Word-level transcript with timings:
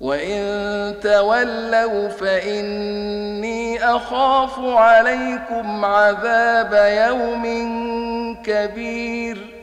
وإن 0.00 1.00
تولوا 1.00 2.08
فإني 2.08 3.84
أخاف 3.84 4.58
عليكم 4.58 5.84
عذاب 5.84 6.72
يوم 7.08 7.44
كبير 8.42 9.54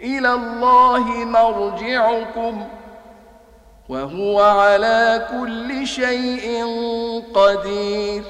إلى 0.00 0.32
الله 0.34 1.24
مرجعكم 1.24 2.66
وهو 3.88 4.40
على 4.40 5.26
كل 5.30 5.86
شيء 5.86 6.64
قدير 7.34 8.22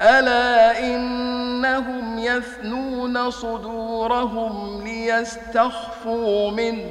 ألا 0.00 0.78
إنهم 0.78 2.18
يثنون 2.18 3.30
صدورهم 3.30 4.82
ليستخفوا 4.84 6.50
منه 6.50 6.90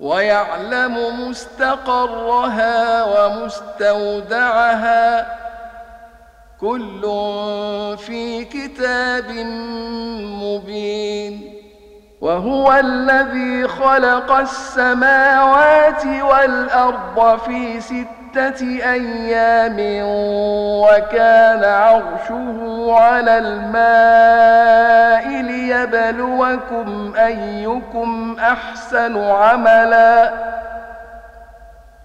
ويعلم 0.00 1.28
مستقرها 1.28 3.04
ومستودعها. 3.04 5.26
كل 6.60 7.00
في 7.98 8.44
كتاب 8.44 9.30
مبين. 10.42 11.52
وهو 12.20 12.72
الذي 12.72 13.68
خلق 13.68 14.32
السماوات 14.32 16.06
والأرض 16.06 17.38
في 17.38 17.80
ستة 18.36 18.66
أيام 18.92 19.76
وكان 20.84 21.64
عرشه 21.64 22.86
على 22.92 23.38
الماء 23.38 25.28
ليبلوكم 25.42 27.12
أيكم 27.16 28.36
أحسن 28.40 29.16
عملا 29.24 30.32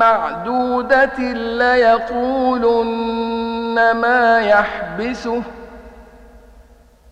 معدودة 0.00 1.18
ليقولن 1.58 3.74
ما 3.94 4.40
يحبسه. 4.40 5.42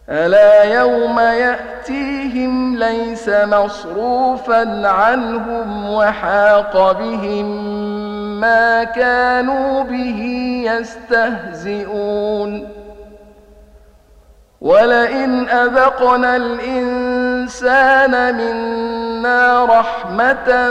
ألا 0.09 0.65
يوم 0.65 1.21
يأتيهم 1.21 2.76
ليس 2.76 3.28
مصروفا 3.28 4.88
عنهم 4.88 5.91
وحاق 5.91 6.93
بهم 6.93 7.47
ما 8.41 8.84
كانوا 8.84 9.84
به 9.84 10.22
يستهزئون. 10.66 12.69
ولئن 14.60 15.49
أذقنا 15.49 16.37
الإنسان 16.37 18.34
منا 18.34 19.65
رحمة 19.65 20.70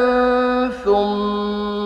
ثم 0.85 1.56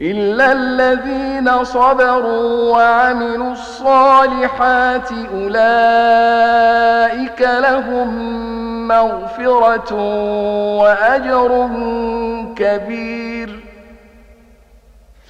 إلا 0.00 0.52
الذين 0.52 1.64
صبروا 1.64 2.72
وعملوا 2.72 3.52
الصالحات 3.52 5.08
أولئك 5.34 6.60
لهم 7.40 8.08
مغفرة 8.88 9.94
وأجر 10.78 11.68
كبير 12.56 13.73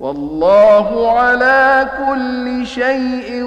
والله 0.00 1.10
على 1.18 1.88
كل 1.98 2.66
شيء 2.66 3.42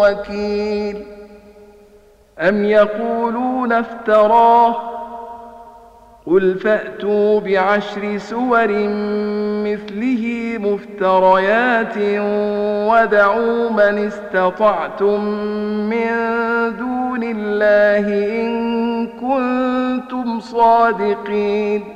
وكيل. 0.00 1.02
أم 2.38 2.64
يقولون 2.64 3.72
افتراه؟ 3.72 4.76
قل 6.26 6.58
فأتوا 6.58 7.40
بعشر 7.40 8.18
سور 8.18 8.68
مثله 9.66 10.54
مفتريات 10.58 11.98
ودعوا 12.90 13.70
من 13.70 14.06
استطعتم 14.06 15.24
من 15.90 16.08
دون 16.78 17.22
الله 17.22 18.08
إن 18.40 19.06
كنتم 19.06 20.40
صادقين. 20.40 21.95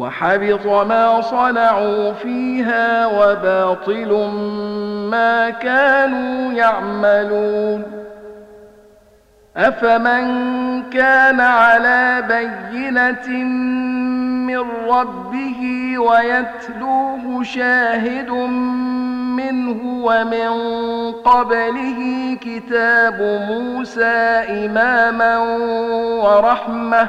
وحبط 0.00 0.66
ما 0.66 1.20
صنعوا 1.20 2.12
فيها 2.12 3.06
وباطل 3.06 4.30
ما 5.10 5.50
كانوا 5.50 6.52
يعملون. 6.52 7.82
أفمن 9.56 10.82
كان 10.90 11.40
على 11.40 12.24
بينة 12.28 13.44
من 14.46 14.64
ربه 14.88 15.94
ويتلوه 15.98 17.42
شاهد 17.42 18.30
منه 19.36 20.04
ومن 20.04 20.50
قبله 21.12 22.36
كتاب 22.40 23.20
موسى 23.50 24.44
إماما 24.48 25.38
ورحمة 26.24 27.08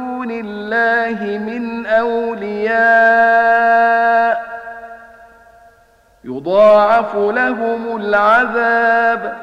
الله 0.29 1.37
من 1.37 1.85
أولياء 1.85 3.41
يضاعف 6.23 7.15
لهم 7.15 7.97
العذاب 7.97 9.37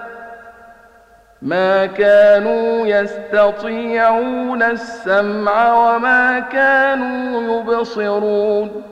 ما 1.43 1.87
كانوا 1.87 2.87
يستطيعون 2.87 4.63
السمع 4.63 5.75
وما 5.75 6.39
كانوا 6.41 7.61
يبصرون 7.61 8.83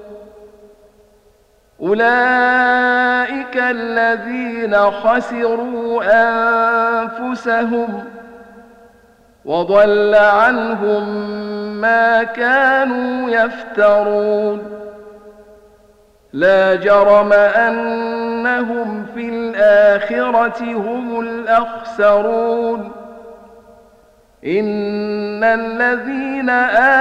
أولئك 1.83 3.57
الذين 3.57 4.77
خسروا 4.77 6.03
أنفسهم 6.05 8.05
وضل 9.47 10.15
عنهم 10.15 11.31
ما 11.81 12.23
كانوا 12.23 13.31
يفترون. 13.31 14.63
لا 16.33 16.75
جرم 16.75 17.33
أنهم 17.33 19.07
في 19.15 19.29
الآخرة 19.29 20.63
هم 20.63 21.21
الأخسرون. 21.21 22.93
إن 24.47 25.45
الذين 25.45 26.51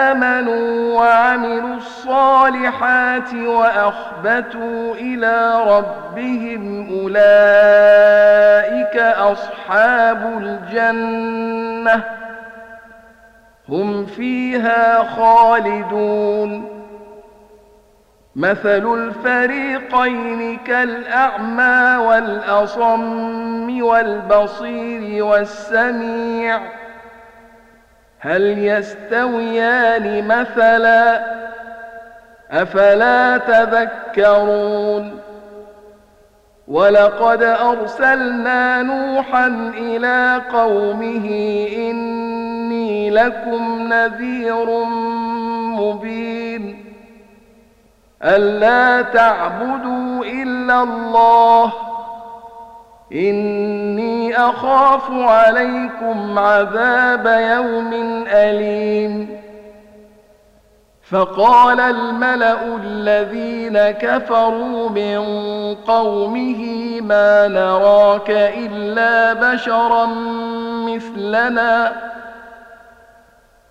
آمنوا 0.10 1.00
وعملوا 1.00 1.76
الصالحات 1.76 3.34
وأخبتوا 3.34 4.96
إلى 4.96 5.64
ربهم 5.68 6.90
أولئك 7.02 8.98
أصحاب 9.18 10.38
الجنة. 10.38 12.25
هم 13.70 14.06
فيها 14.06 15.04
خالدون. 15.04 16.76
مثل 18.36 18.94
الفريقين 18.94 20.58
كالأعمى 20.58 22.06
والأصم 22.06 23.84
والبصير 23.84 25.24
والسميع. 25.26 26.60
هل 28.20 28.58
يستويان 28.58 30.28
مثلا؟ 30.28 31.26
أفلا 32.52 33.38
تذكرون. 33.38 35.20
ولقد 36.68 37.44
أرسلنا 37.44 38.82
نوحا 38.82 39.48
إلى 39.78 40.42
قومه 40.54 41.28
إني 41.78 42.35
لكم 43.10 43.94
نذير 43.94 44.84
مبين. 45.80 46.86
ألا 48.24 49.02
تعبدوا 49.02 50.26
إلا 50.26 50.84
الله. 50.84 51.74
إني 53.14 54.38
أخاف 54.38 55.12
عليكم 55.12 56.40
عذاب 56.40 57.26
يوم 57.26 57.94
أليم. 58.28 59.46
فقال 61.12 61.80
الملأ 61.80 62.76
الذين 62.84 63.80
كفروا 63.80 64.90
من 64.90 65.20
قومه 65.88 66.62
ما 67.02 67.48
نراك 67.48 68.30
إلا 68.30 69.34
بشرا 69.34 70.06
مثلنا. 70.88 71.94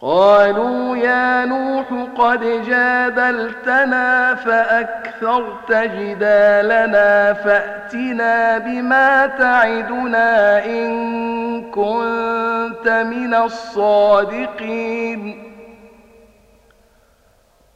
قالوا 0.00 0.96
يا 0.96 1.44
نوح 1.44 1.86
قد 2.18 2.40
جادلتنا 2.66 4.34
فأكثرت 4.34 5.72
جدالنا 5.72 7.32
فأتنا 7.32 8.58
بما 8.58 9.26
تعدنا 9.26 10.64
إن 10.64 11.70
كنت 11.70 12.88
من 12.88 13.34
الصادقين. 13.34 14.78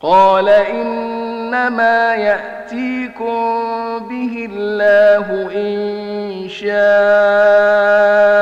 قال 0.01 0.49
إنما 0.49 2.15
يأتيكم 2.15 3.63
به 3.99 4.49
الله 4.53 5.51
إن 5.55 6.49
شاء 6.49 8.42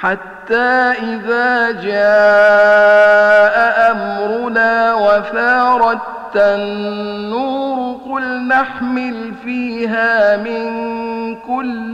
حتى 0.00 0.92
إذا 1.02 1.70
جاء 1.70 3.56
أمرنا 3.92 4.94
وفارت 4.94 6.20
التنور 6.36 8.00
قل 8.10 8.48
نحمل 8.48 9.34
فيها 9.44 10.36
من 10.36 11.36
كل 11.36 11.92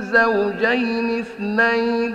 زوجين 0.00 1.18
اثنين. 1.18 2.14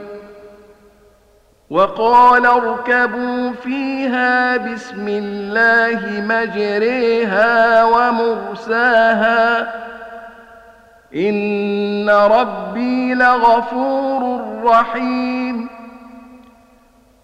وقال 1.71 2.45
اركبوا 2.45 3.51
فيها 3.51 4.57
بسم 4.57 5.07
الله 5.07 6.21
مجريها 6.27 7.83
ومرساها. 7.83 9.73
إن 11.15 12.09
ربي 12.09 13.13
لغفور 13.13 14.41
رحيم. 14.63 15.69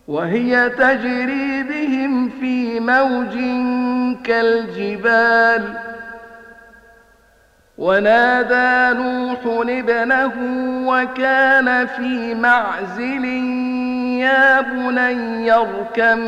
وهي 0.08 0.70
تجري 0.70 1.64
بهم 1.64 2.30
في 2.30 2.80
موج 2.80 3.38
كالجبال. 4.24 5.74
ونادى 7.78 9.00
نوح 9.00 9.40
ابنه 9.70 10.34
وكان 10.88 11.88
في 11.88 12.36
معزل 12.36 13.26
يا 14.28 14.62
بني 14.62 15.52
اركم 15.54 16.20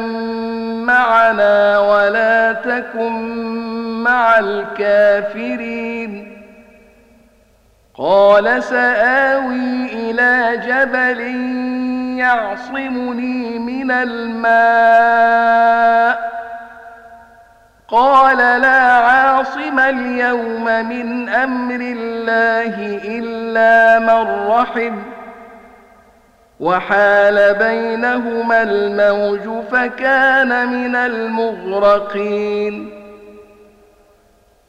معنا 0.86 1.80
ولا 1.80 2.54
تكن 2.54 3.14
مع 4.04 4.40
الكافرين 4.40 6.36
قال 7.98 8.64
سآوي 8.64 9.86
إلى 9.94 10.58
جبل 10.68 11.22
يعصمني 12.20 13.60
من 13.60 13.92
الماء 13.92 15.40
قال 17.88 18.38
لا 18.38 18.92
عاصم 18.92 19.80
اليوم 19.80 20.66
من 20.66 21.30
أمر 21.30 21.76
الله 21.76 23.00
إلا 23.04 24.00
من 24.00 24.48
رحم 24.48 25.19
وحال 26.60 27.54
بينهما 27.54 28.64
الموج 28.64 29.64
فكان 29.72 30.68
من 30.68 30.96
المغرقين. 30.96 32.90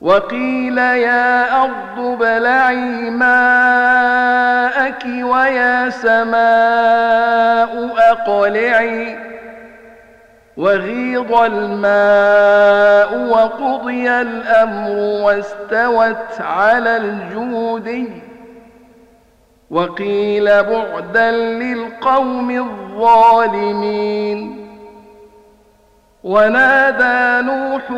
وقيل 0.00 0.78
يا 0.78 1.62
أرض 1.62 2.18
بلعي 2.18 3.10
ماءك 3.10 5.04
ويا 5.06 5.90
سماء 5.90 6.40
أقلعي. 8.10 9.18
وغيض 10.56 11.32
الماء 11.32 13.18
وقضي 13.28 14.10
الأمر 14.10 14.90
واستوت 15.24 16.40
على 16.40 16.96
الجودي. 16.96 18.29
وقيل 19.70 20.44
بعدا 20.44 21.30
للقوم 21.30 22.50
الظالمين. 22.50 24.56
ونادى 26.24 27.46
نوح 27.46 27.90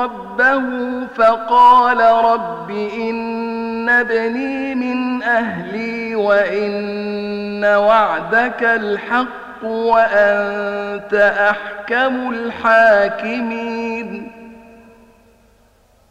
ربه 0.00 0.62
فقال 1.06 2.00
رب 2.24 2.70
إن 2.70 3.88
ابني 3.88 4.74
من 4.74 5.22
أهلي 5.22 6.14
وإن 6.14 7.64
وعدك 7.64 8.62
الحق 8.62 9.64
وأنت 9.64 11.14
أحكم 11.50 12.30
الحاكمين. 12.30 14.32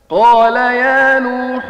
قال 0.10 0.56
يا 0.56 1.20
نوح 1.20 1.70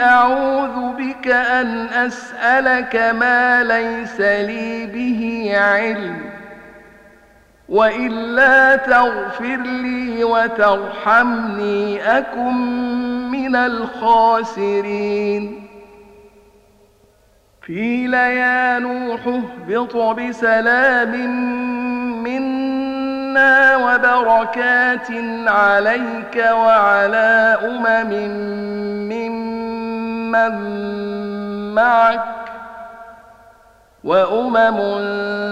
أعوذ 0.00 0.92
بك 0.98 1.26
أن 1.26 1.86
أسألك 1.86 2.96
ما 2.96 3.64
ليس 3.64 4.20
لي 4.20 4.86
به 4.86 5.52
علم 5.54 6.30
وإلا 7.68 8.76
تغفر 8.76 9.56
لي 9.56 10.24
وترحمني 10.24 12.02
أكن 12.18 12.54
من 13.30 13.56
الخاسرين. 13.56 14.90
قيل 17.68 18.14
يا 18.14 18.78
نوح 18.78 19.20
اهبط 19.26 19.96
بسلام 19.96 21.10
منا 22.22 23.76
وبركات 23.76 25.10
عليك 25.46 26.36
وعلى 26.36 27.58
أمم 27.64 28.12
ممن 30.30 31.74
معك 31.74 32.24
وأمم 34.04 34.80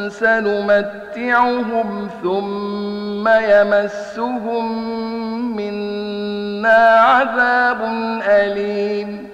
سنمتعهم 0.09 2.09
ثم 2.23 3.29
يمسهم 3.29 4.67
منا 5.57 7.01
عذاب 7.01 7.81
أليم. 8.23 9.29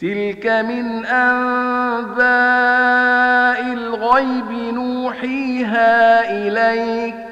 تلك 0.00 0.46
من 0.46 1.06
أنباء 1.06 2.22
الغيب 3.72 4.74
نوحيها 4.74 6.30
إليك. 6.30 7.31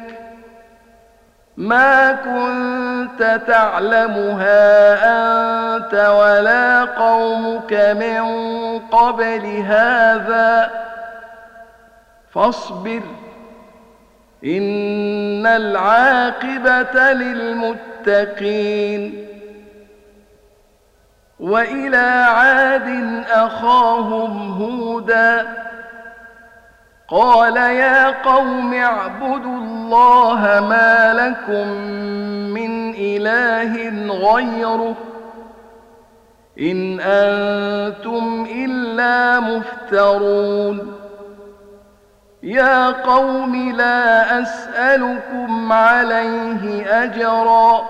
ما 1.60 2.12
كنت 2.12 3.40
تعلمها 3.46 4.94
أنت 5.04 5.94
ولا 5.94 6.84
قومك 6.84 7.72
من 7.72 8.22
قبل 8.78 9.64
هذا. 9.66 10.70
فاصبر 12.34 13.02
إن 14.44 15.46
العاقبة 15.46 17.12
للمتقين. 17.12 19.26
وإلى 21.40 22.26
عاد 22.28 23.24
أخاهم 23.30 24.52
هوداً. 24.52 25.69
قال 27.10 27.56
يا 27.56 28.10
قوم 28.10 28.74
اعبدوا 28.74 29.58
الله 29.58 30.66
ما 30.68 31.14
لكم 31.14 31.68
من 32.54 32.94
إله 32.94 33.74
غيره 34.14 34.94
إن 36.60 37.00
أنتم 37.00 38.46
إلا 38.54 39.40
مفترون. 39.40 40.92
يا 42.42 42.90
قوم 42.90 43.72
لا 43.76 44.42
أسألكم 44.42 45.72
عليه 45.72 46.86
أجرا. 47.04 47.82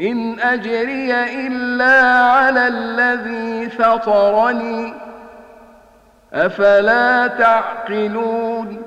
إن 0.00 0.40
أجري 0.40 1.14
إلا 1.46 2.22
على 2.22 2.66
الذي 2.66 3.70
فطرني. 3.70 5.07
أفلا 6.34 7.26
تعقلون 7.26 8.82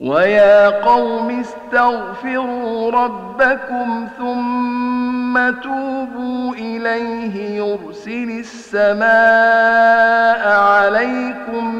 ويا 0.00 0.68
قوم 0.68 1.40
استغفروا 1.40 2.90
ربكم 2.90 4.08
ثم 4.18 5.50
توبوا 5.60 6.54
إليه 6.54 7.56
يرسل 7.56 8.30
السماء 8.40 9.08
عليكم 10.48 11.74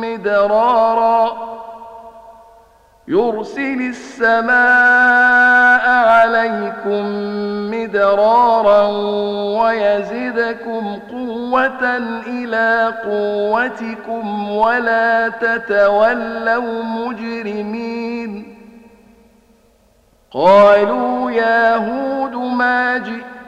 مدرارا 0.00 1.51
يرسل 3.08 3.80
السماء 3.80 5.90
عليكم 5.90 7.06
مدرارا 7.70 8.86
ويزدكم 9.62 10.98
قوة 11.10 11.96
إلى 12.26 12.94
قوتكم 13.04 14.50
ولا 14.50 15.28
تتولوا 15.28 16.82
مجرمين. 16.82 18.58
قالوا 20.32 21.30
يا 21.30 21.76
هود 21.76 22.34
ما 22.34 22.98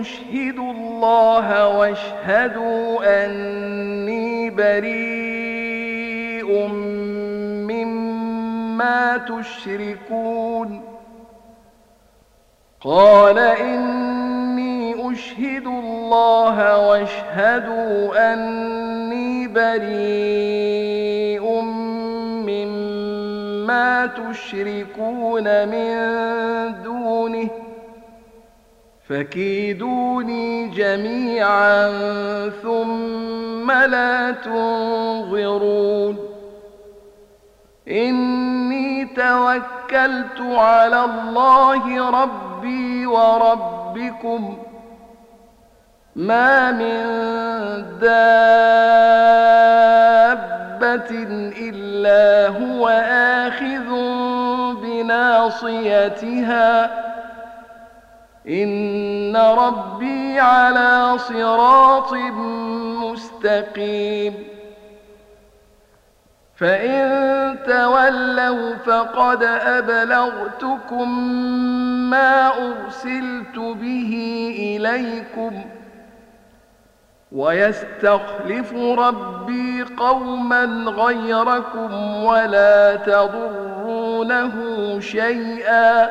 أشهد 0.00 0.58
الله 0.58 1.78
واشهدوا 1.78 3.24
أني 3.24 4.50
بريء 4.50 6.68
مما 7.68 9.16
تشركون. 9.16 10.82
قال 12.80 13.38
إني 13.38 15.12
أشهد 15.12 15.66
الله 15.66 16.88
واشهدوا 16.88 18.32
أني 18.32 19.48
بريء 19.48 21.60
مما 22.46 24.06
تشركون 24.06 25.68
من 25.68 25.94
دونه. 26.82 27.65
فكيدوني 29.08 30.68
جميعا 30.68 31.88
ثم 32.62 33.72
لا 33.72 34.30
تنظرون. 34.30 36.18
إني 37.88 39.04
توكلت 39.04 40.40
على 40.40 41.04
الله 41.04 42.10
ربي 42.22 43.06
وربكم. 43.06 44.58
ما 46.16 46.72
من 46.72 47.04
دابة 48.00 48.26
إلا 51.60 52.48
هو 52.48 52.88
آخذ 53.10 53.88
بناصيتها. 54.82 56.26
إن 58.48 59.36
ربي 59.36 60.40
على 60.40 61.18
صراط 61.18 62.12
مستقيم 63.02 64.34
فإن 66.56 67.58
تولوا 67.66 68.74
فقد 68.74 69.42
أبلغتكم 69.42 71.28
ما 72.10 72.48
أرسلت 72.48 73.58
به 73.58 74.12
إليكم 74.58 75.64
ويستخلف 77.32 78.72
ربي 78.74 79.82
قوما 79.82 80.64
غيركم 80.88 82.16
ولا 82.24 82.96
تضرونه 82.96 84.54
شيئا 85.00 86.10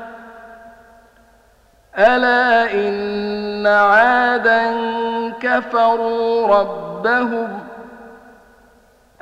ألا 1.97 2.73
إن 2.73 3.67
عادا 3.67 4.71
كفروا 5.41 6.47
ربهم 6.47 7.59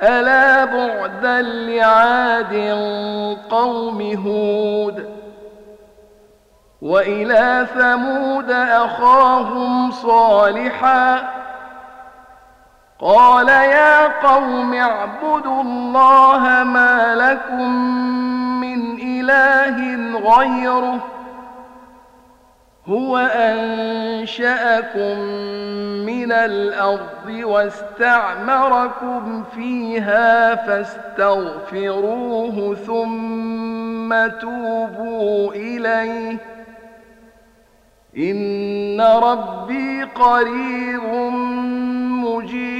ألا 0.02 0.64
بعدا 0.64 1.42
لعاد 1.42 2.54
قوم 3.50 4.00
هود 4.26 5.10
وإلى 6.82 7.66
ثمود 7.74 8.50
أخاهم 8.50 9.90
صالحا 9.90 11.30
قال 13.00 13.48
يا 13.48 14.06
قوم 14.28 14.74
اعبدوا 14.74 15.62
الله 15.62 16.62
ما 16.64 17.14
لكم 17.14 17.70
من 18.60 19.00
إله 19.00 20.18
غيره 20.18 21.19
هو 22.90 23.16
أنشأكم 23.34 25.18
من 26.06 26.32
الأرض 26.32 27.28
واستعمركم 27.28 29.44
فيها 29.54 30.54
فاستغفروه 30.54 32.74
ثم 32.74 34.26
توبوا 34.40 35.52
إليه. 35.52 36.36
إن 38.16 39.00
ربي 39.00 40.02
قريب 40.02 41.02
مجيب. 42.24 42.79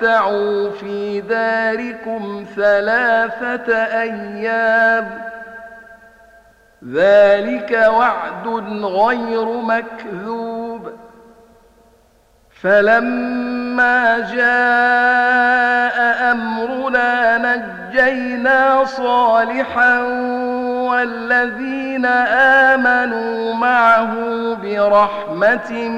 تمتعوا 0.00 0.70
في 0.70 1.20
داركم 1.20 2.44
ثلاثة 2.56 3.76
أيام 3.76 5.10
ذلك 6.92 7.86
وعد 7.88 8.46
غير 8.84 9.44
مكذوب 9.44 10.90
فلما 12.62 14.18
جاء 14.18 15.96
أمرنا 16.32 17.38
نجينا 17.38 18.84
صالحا 18.84 19.98
والذين 20.88 22.06
آمنوا 22.76 23.54
معه 23.54 24.14
برحمة 24.62 25.88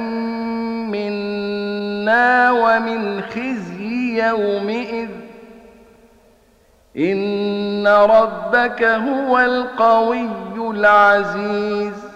منا 0.90 2.50
ومن 2.50 3.22
خزي 3.22 3.75
يومئذ 4.18 5.08
إن 6.96 7.86
ربك 7.86 8.82
هو 8.82 9.38
القوي 9.38 10.28
العزيز 10.70 12.06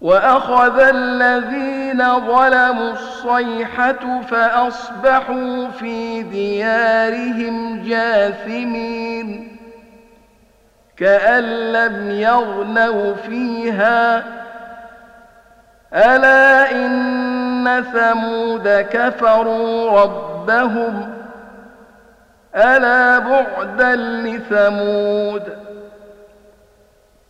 وأخذ 0.00 0.80
الذين 0.80 2.20
ظلموا 2.20 2.92
الصيحة 2.92 4.20
فأصبحوا 4.20 5.68
في 5.68 6.22
ديارهم 6.22 7.82
جاثمين 7.84 9.56
كأن 10.96 11.44
لم 11.72 12.10
يغنوا 12.10 13.14
فيها 13.14 14.24
ألا 15.94 16.70
إن 16.72 17.84
ثمود 17.92 18.68
كفروا 18.68 20.00
ربهم 20.02 21.14
ألا 22.56 23.18
بعدا 23.18 23.96
لثمود 23.96 25.42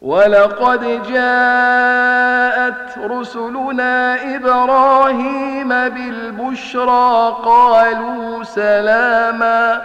ولقد 0.02 1.02
جاءت 1.12 2.98
رسلنا 2.98 4.16
إبراهيم 4.36 5.68
بالبشرى 5.68 7.36
قالوا 7.44 8.44
سلاما 8.44 9.82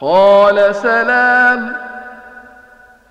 قال 0.00 0.74
سلام 0.74 1.76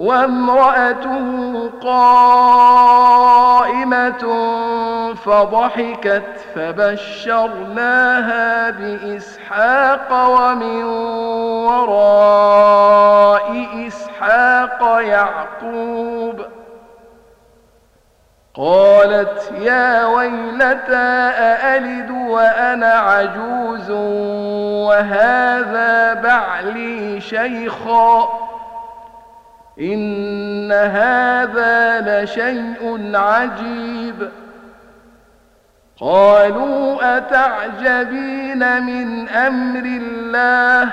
وامرأته 0.00 1.70
قائمة 1.82 2.44
فضحكت 5.14 6.40
فبشرناها 6.54 7.90
بإسحاق 8.70 10.12
ومن 10.12 10.84
وراء 11.64 12.86
إسحاق 13.86 15.00
يعقوب. 15.00 16.40
قالت 18.54 19.52
يا 19.58 20.06
ويلتى 20.06 21.30
أألد 21.38 22.10
وأنا 22.10 22.92
عجوز 22.92 23.90
وهذا 24.88 26.14
بعلي 26.14 27.20
شيخا؟ 27.20 28.28
إن 29.78 30.72
هذا 30.72 32.00
لشيء 32.00 33.16
عجيب. 33.16 34.30
قالوا 36.00 37.16
أتعجبين 37.16 38.82
من 38.82 39.28
أمر 39.28 39.84
الله؟ 39.84 40.92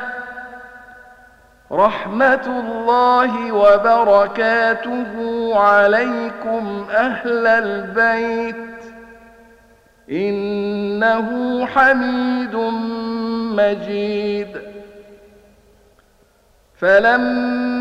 رحمة 1.72 2.46
الله 2.46 3.52
وبركاته 3.52 5.06
عليكم 5.60 6.86
أهل 6.92 7.48
البيت. 7.48 8.56
إنه 10.12 11.66
حميد 11.66 12.56
مجيد. 13.56 14.62
فلما 16.80 17.67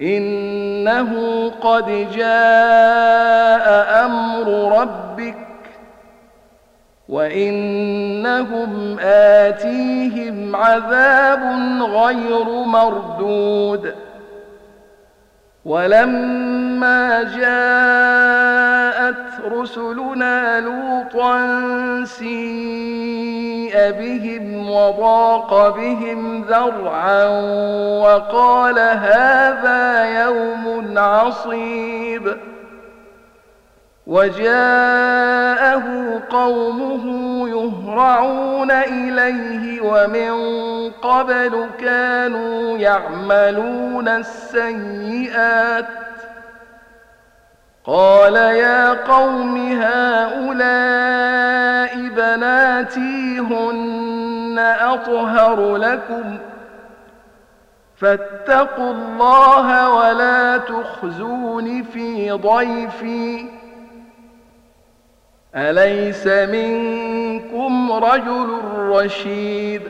إنه 0.00 1.10
قد 1.50 1.86
جاء 2.16 3.66
أمر 4.06 4.78
ربك 4.80 5.34
وإنهم 7.08 8.96
آتيهم 9.00 10.56
عذاب 10.56 11.42
غير 11.80 12.44
مردود. 12.64 13.94
ولما 15.64 17.22
جاءت 17.22 19.14
رسلنا 19.52 20.60
لوطا 20.60 21.44
سيء 22.04 23.74
بهم 23.90 24.70
وضاق 24.70 25.76
بهم 25.76 26.42
ذرعا 26.42 27.24
وقال 28.02 28.78
هذا 28.78 30.04
يوم 30.24 30.98
عصيب. 30.98 32.36
وجاءه 34.06 35.82
قومه 36.30 37.33
يهرعون 37.64 38.70
إليه 38.70 39.80
ومن 39.80 40.32
قبل 40.90 41.68
كانوا 41.80 42.78
يعملون 42.78 44.08
السيئات. 44.08 45.86
قال 47.84 48.36
يا 48.36 48.92
قوم 48.92 49.56
هؤلاء 49.82 50.54
بناتي 52.08 53.38
هن 53.38 54.58
أطهر 54.80 55.76
لكم. 55.76 56.38
فاتقوا 57.96 58.92
الله 58.92 59.88
ولا 59.90 60.56
تخزون 60.56 61.82
في 61.82 62.30
ضيفي. 62.30 63.63
أليس 65.56 66.26
منكم 66.26 67.92
رجل 67.92 68.60
رشيد؟ 68.76 69.82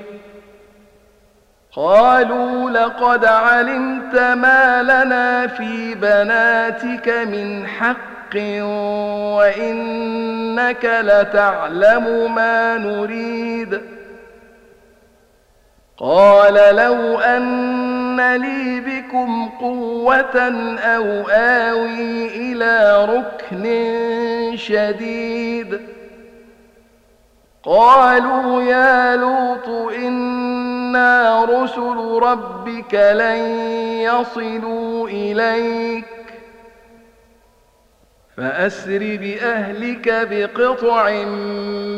قالوا 1.77 2.71
لقد 2.71 3.25
علمت 3.25 4.15
ما 4.15 4.83
لنا 4.83 5.47
في 5.47 5.95
بناتك 5.95 7.09
من 7.09 7.67
حق 7.67 8.37
وإنك 9.37 10.85
لتعلم 10.85 12.35
ما 12.35 12.79
نريد. 12.79 13.81
قال 15.99 16.77
لو 16.77 17.19
أن 17.21 17.84
لي 18.21 18.81
بكم 18.81 19.49
قوة 19.61 20.37
أو 20.79 21.29
آوي 21.29 22.27
إلى 22.27 23.05
ركن 23.05 23.65
شديد 24.57 25.81
قالوا 27.63 28.63
يا 28.63 29.17
لوط 29.17 29.69
إنا 29.95 31.45
رسل 31.45 32.19
ربك 32.23 32.95
لن 32.95 33.39
يصلوا 34.01 35.09
إليك 35.09 36.05
فأسر 38.37 38.99
بأهلك 39.21 40.29
بقطع 40.31 41.11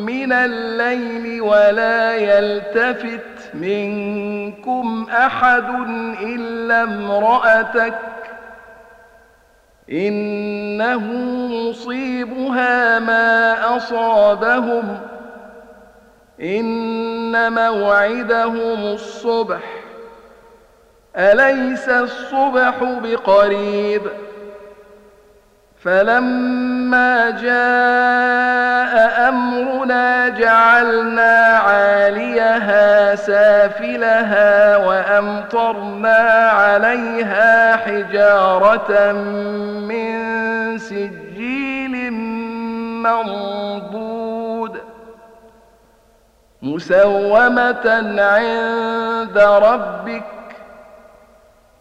من 0.07 0.33
الليل 0.33 1.41
ولا 1.43 2.17
يلتفت 2.17 3.36
منكم 3.55 5.07
أحد 5.11 5.65
إلا 6.23 6.83
امرأتك 6.83 7.99
إنه 9.91 11.01
مصيبها 11.47 12.99
ما 12.99 13.57
أصابهم 13.77 14.99
إن 16.41 17.53
موعدهم 17.53 18.85
الصبح 18.95 19.63
أليس 21.17 21.89
الصبح 21.89 22.75
بقريب 22.83 24.03
ۖ 24.03 24.26
فلما 25.87 27.31
جاء 27.31 29.29
أمرنا 29.29 30.29
جعلنا 30.29 31.59
عاليها 31.67 33.15
سافلها 33.15 34.77
وأمطرنا 34.77 36.51
عليها 36.51 37.77
حجارة 37.77 39.13
من 39.89 40.79
سجيل 40.79 42.11
منضود 43.03 44.79
مسومة 46.63 47.89
عند 48.19 49.39
ربك 49.39 50.36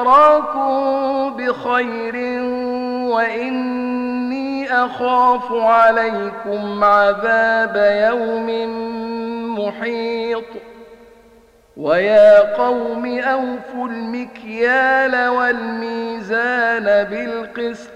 أراكم 0.00 1.36
بخير 1.36 2.42
وإني 3.12 4.72
أخاف 4.72 5.52
عليكم 5.52 6.84
عذاب 6.84 7.76
يوم 8.10 8.48
محيط. 9.58 10.44
ويا 11.76 12.56
قوم 12.56 13.18
أوفوا 13.18 13.88
المكيال 13.88 15.28
والميزان 15.28 16.84
بالقسط 16.84 17.95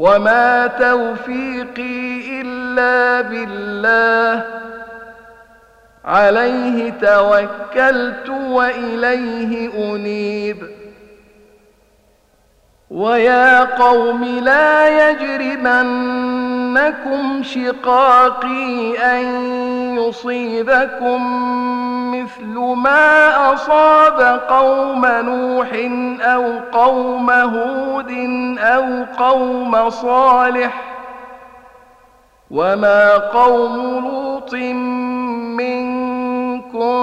وما 0.00 0.66
توفيقي 0.66 2.40
الا 2.40 3.20
بالله 3.20 4.44
عليه 6.04 6.90
توكلت 6.90 8.28
واليه 8.28 9.70
انيب 9.94 10.56
ويا 12.90 13.64
قوم 13.64 14.24
لا 14.24 14.88
يجرمنكم 16.70 17.42
شقاقي 17.42 18.98
أن 18.98 19.24
يصيبكم 19.98 21.20
مثل 22.14 22.58
ما 22.76 23.52
أصاب 23.54 24.40
قوم 24.48 25.06
نوح 25.06 25.68
أو 26.20 26.58
قوم 26.72 27.30
هود 27.30 28.10
أو 28.58 29.04
قوم 29.18 29.90
صالح 29.90 30.82
وما 32.50 33.16
قوم 33.16 33.76
لوط 34.04 34.54
منكم 35.58 37.00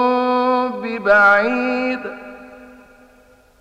ببعيد 0.81 2.26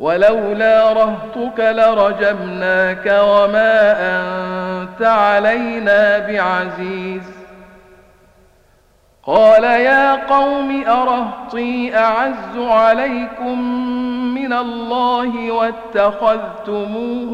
ولولا 0.00 0.92
رهطك 0.92 1.58
لرجمناك 1.60 3.06
وما 3.06 3.96
أنت 4.00 5.02
علينا 5.02 6.18
بعزيز. 6.18 7.36
قال 9.24 9.64
يا 9.64 10.14
قوم 10.14 10.84
أرهطي 10.88 11.96
أعز 11.96 12.58
عليكم 12.58 13.60
من 14.34 14.52
الله 14.52 15.50
واتخذتموه 15.50 17.32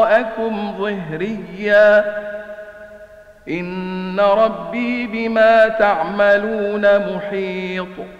وراءكم 0.00 0.74
ظهريا. 0.78 2.04
إن 3.48 4.20
ربي 4.20 5.06
بما 5.06 5.68
تعملون 5.68 7.14
محيط. 7.14 8.19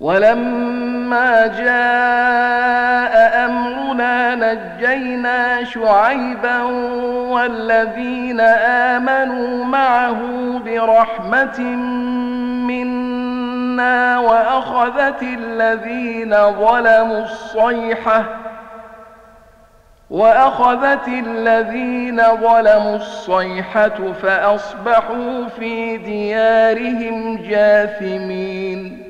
ولما 0.00 1.46
جاء 1.46 3.44
أمرنا 3.46 4.34
نجينا 4.34 5.64
شعيبا 5.64 6.62
والذين 7.32 8.40
آمنوا 8.40 9.64
معه 9.64 10.18
برحمة 10.64 11.60
منا 11.60 13.30
منا 13.80 14.18
وأخذت 14.18 15.22
الذين 15.22 16.30
ظلموا 16.30 17.22
الصيحة 17.22 18.24
وأخذت 20.10 21.08
الذين 21.08 22.22
ظلموا 22.22 22.96
الصيحة 22.96 24.12
فأصبحوا 24.22 25.48
في 25.58 25.96
ديارهم 25.96 27.36
جاثمين. 27.36 29.09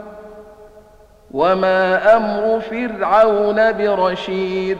وما 1.33 2.15
أمر 2.17 2.59
فرعون 2.59 3.71
برشيد 3.71 4.77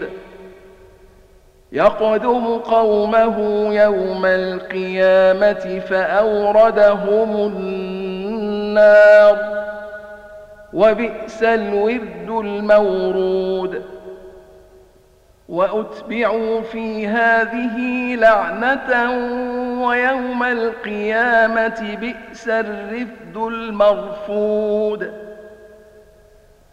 يقدم 1.72 2.58
قومه 2.58 3.38
يوم 3.74 4.26
القيامة 4.26 5.80
فأوردهم 5.90 7.36
النار 7.36 9.38
وبئس 10.74 11.44
الورد 11.44 12.30
المورود 12.30 13.82
واتبعوا 15.50 16.62
في 16.62 17.08
هذه 17.08 17.78
لعنه 18.16 19.12
ويوم 19.88 20.44
القيامه 20.44 21.98
بئس 22.02 22.50
الرفد 22.50 23.38
المرفود 23.38 25.31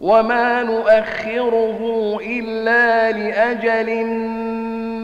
وما 0.00 0.62
نؤخره 0.62 1.80
الا 2.26 3.12
لاجل 3.12 4.04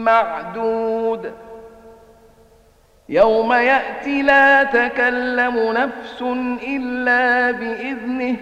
معدود 0.03 1.31
يوم 3.09 3.53
ياتي 3.53 4.21
لا 4.21 4.63
تكلم 4.63 5.71
نفس 5.71 6.21
الا 6.67 7.51
باذنه 7.51 8.35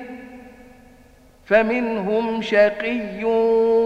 فمنهم 1.45 2.41
شقي 2.41 3.24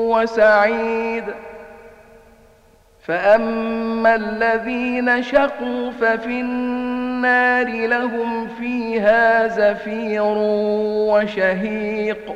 وسعيد 0.09 1.23
فاما 3.03 4.15
الذين 4.15 5.23
شقوا 5.23 5.91
ففي 5.91 6.41
النار 6.41 7.67
لهم 7.87 8.47
فيها 8.47 9.47
زفير 9.47 10.33
وشهيق 11.11 12.35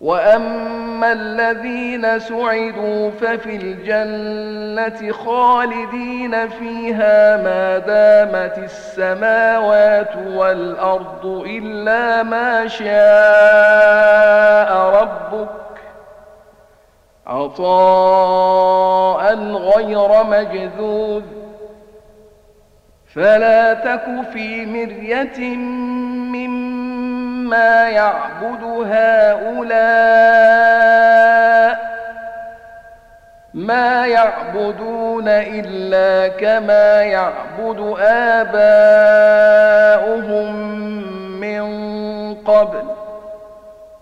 وأما 0.00 1.12
الذين 1.12 2.18
سعدوا 2.18 3.10
ففي 3.10 3.56
الجنة 3.56 5.12
خالدين 5.12 6.48
فيها 6.48 7.36
ما 7.36 7.78
دامت 7.78 8.58
السماوات 8.58 10.16
والأرض 10.16 11.26
إلا 11.46 12.22
ما 12.22 12.68
شاء 12.68 12.86
ربك 15.02 15.48
عطاء 17.26 18.54
غير 19.44 20.24
مجذوذ 20.24 21.24
فلا 23.14 23.74
تك 23.74 24.04
في 24.32 24.66
مرية 24.66 25.56
مما 26.36 26.95
يعبد 27.88 28.62
هؤلاء 28.92 30.56
ما 33.54 34.06
يعبدون 34.06 35.28
إلا 35.28 36.28
كما 36.28 37.02
يعبد 37.02 37.96
آباؤهم 38.40 39.36
من 41.40 41.64
قبل 42.34 42.82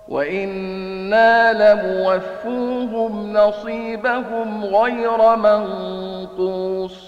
وإنا 0.09 1.53
لموفوهم 1.53 3.33
نصيبهم 3.33 4.65
غير 4.65 5.37
منقوص 5.37 7.04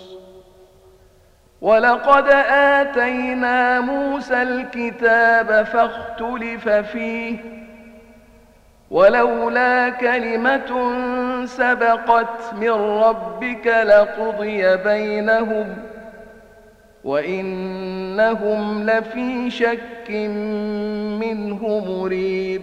ولقد 1.60 2.28
آتينا 2.50 3.80
موسى 3.80 4.42
الكتاب 4.42 5.62
فاختلف 5.66 6.68
فيه 6.68 7.36
ولولا 8.90 9.88
كلمة 9.88 10.92
سبقت 11.46 12.54
من 12.60 12.70
ربك 12.70 13.66
لقضي 13.66 14.76
بينهم 14.76 15.76
وإنهم 17.04 18.90
لفي 18.90 19.50
شك 19.50 20.10
منه 21.20 21.84
مريب 21.88 22.62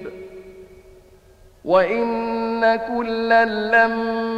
وإن 1.65 2.75
كلا 2.75 3.45
لما 3.45 4.32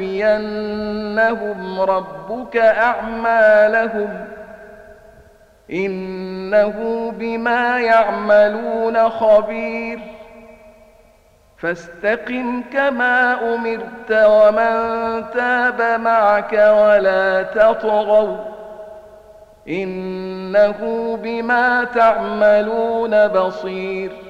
ليوفينهم 0.00 1.80
ربك 1.80 2.56
أعمالهم 2.56 4.24
إنه 5.72 7.10
بما 7.16 7.80
يعملون 7.80 9.08
خبير 9.10 10.00
فاستقم 11.58 12.62
كما 12.72 13.38
أمرت 13.54 14.10
ومن 14.10 15.24
تاب 15.30 16.00
معك 16.00 16.52
ولا 16.52 17.42
تطغوا 17.42 18.36
إنه 19.68 20.78
بما 21.22 21.84
تعملون 21.84 23.28
بصير 23.28 24.29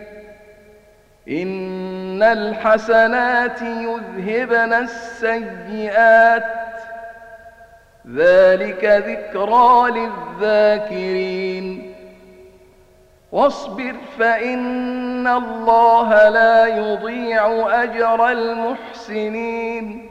إن 1.31 2.23
الحسنات 2.23 3.61
يذهبن 3.61 4.73
السيئات. 4.73 6.43
ذلك 8.15 8.85
ذكرى 8.85 9.91
للذاكرين. 9.91 11.93
واصبر 13.31 13.95
فإن 14.19 15.27
الله 15.27 16.29
لا 16.29 16.65
يضيع 16.65 17.67
أجر 17.83 18.29
المحسنين. 18.29 20.10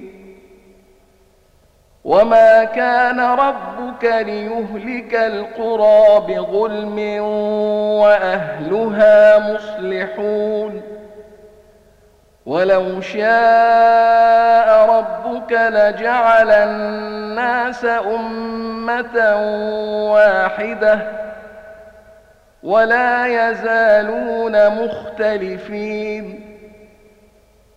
وما 2.05 2.63
كان 2.63 3.19
ربك 3.19 4.03
ليهلك 4.03 5.15
القرى 5.15 6.19
بظلم 6.27 6.99
واهلها 8.01 9.39
مصلحون 9.53 10.81
ولو 12.45 13.01
شاء 13.01 14.89
ربك 14.89 15.51
لجعل 15.51 16.51
الناس 16.51 17.85
امه 17.85 19.35
واحدة 20.11 20.99
ولا 22.63 23.25
يزالون 23.27 24.83
مختلفين 24.83 26.50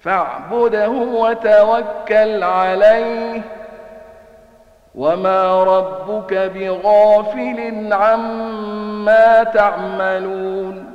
فاعبده 0.00 0.88
وتوكل 0.88 2.42
عليه. 2.42 3.40
وما 4.94 5.64
ربك 5.64 6.34
بغافل 6.34 7.92
عما 7.92 9.42
تعملون. 9.42 10.87